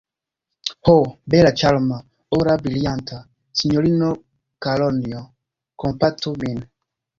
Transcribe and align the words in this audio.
Ho, 0.87 0.93
bela 1.33 1.51
ĉarma, 1.61 1.99
ora, 2.37 2.55
brilianta 2.63 3.21
sinjorino 3.61 4.11
Karonjo, 4.67 5.23
kompatu 5.87 6.37
min! 6.45 6.69